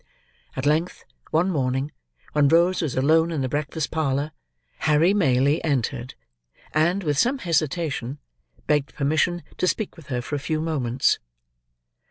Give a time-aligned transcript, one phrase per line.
[0.55, 1.91] At length, one morning,
[2.33, 4.31] when Rose was alone in the breakfast parlour,
[4.79, 6.15] Harry Maylie entered;
[6.73, 8.17] and, with some hesitation,
[8.65, 11.19] begged permission to speak with her for a few moments.